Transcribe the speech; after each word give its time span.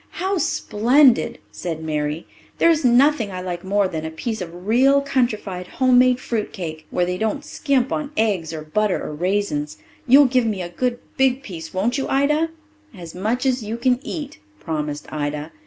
"How 0.13 0.39
splendid!" 0.39 1.37
said 1.51 1.83
Mary. 1.83 2.25
"There's 2.57 2.83
nothing 2.83 3.31
I 3.31 3.39
like 3.41 3.63
more 3.63 3.87
than 3.87 4.03
a 4.03 4.09
slice 4.19 4.41
of 4.41 4.65
real 4.65 4.99
countrified 5.03 5.67
home 5.77 5.99
made 5.99 6.19
fruit 6.19 6.51
cake, 6.51 6.87
where 6.89 7.05
they 7.05 7.19
don't 7.19 7.45
scrimp 7.45 7.91
on 7.91 8.09
eggs 8.17 8.51
or 8.51 8.63
butter 8.63 8.99
or 8.99 9.13
raisins. 9.13 9.77
You'll 10.07 10.25
give 10.25 10.47
me 10.47 10.63
a 10.63 10.69
good 10.69 10.97
big 11.17 11.43
piece, 11.43 11.71
won't 11.71 11.99
you, 11.99 12.07
Ida?" 12.07 12.49
"As 12.97 13.13
much 13.13 13.45
as 13.45 13.61
you 13.61 13.77
can 13.77 13.99
eat," 14.01 14.39
promised 14.59 15.05
Ida. 15.13 15.51